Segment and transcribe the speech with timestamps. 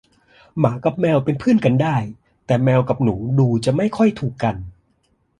[0.59, 1.97] หมากับแมวเป็นเพื่อนกันได้
[2.45, 4.55] แต่แมวกับหนูดูจะไม่ค่อยถูกกัน